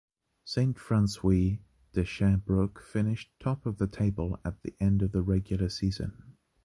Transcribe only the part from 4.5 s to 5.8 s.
the end of regular